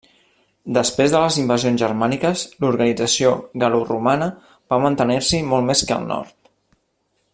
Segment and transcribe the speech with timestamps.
[0.75, 4.31] Després de les invasions germàniques, l'organització gal·loromana
[4.75, 6.53] va mantenir-s'hi molt més que al nord.